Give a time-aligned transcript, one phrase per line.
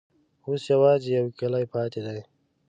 [0.45, 2.21] اوس یوازي یو کلی پاته دی.